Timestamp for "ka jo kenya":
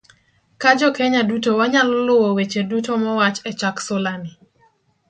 0.57-1.21